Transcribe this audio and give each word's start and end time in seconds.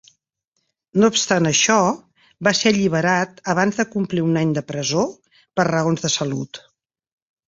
No 1.01 1.07
obstant 1.13 1.49
això, 1.49 1.75
va 2.47 2.53
ser 2.59 2.71
alliberat 2.73 3.43
abans 3.53 3.77
de 3.81 3.85
complir 3.97 4.23
un 4.29 4.39
any 4.41 4.55
de 4.59 4.63
presó 4.71 5.05
per 5.61 5.67
raons 5.69 6.07
de 6.07 6.11
salut. 6.15 6.61